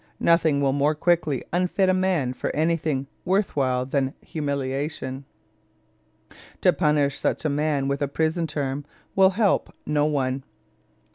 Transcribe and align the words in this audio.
Nothing 0.19 0.61
will 0.61 0.73
more 0.73 0.95
quickly 0.95 1.43
unfit 1.53 1.87
a 1.87 1.93
man 1.93 2.33
for 2.33 2.49
anything 2.55 3.05
worth 3.23 3.55
while 3.55 3.85
than 3.85 4.15
humiliation. 4.21 5.25
To 6.61 6.73
punish 6.73 7.19
such 7.19 7.45
a 7.45 7.49
man 7.49 7.87
with 7.87 8.01
a 8.01 8.07
prison 8.07 8.47
term 8.47 8.83
will 9.15 9.29
help 9.29 9.71
no 9.85 10.07
one. 10.07 10.43